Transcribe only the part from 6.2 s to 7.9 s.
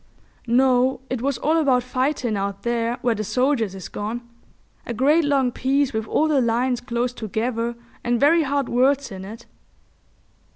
the lines close together